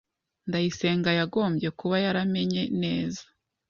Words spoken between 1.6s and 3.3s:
kuba yaramenye neza.